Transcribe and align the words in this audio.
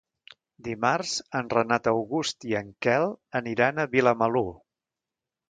Dimarts 0.67 1.11
en 1.39 1.51
Renat 1.55 1.89
August 1.91 2.47
i 2.53 2.57
en 2.61 2.73
Quel 2.87 3.07
aniran 3.43 3.79
a 3.79 3.87
Vilamalur. 3.95 4.47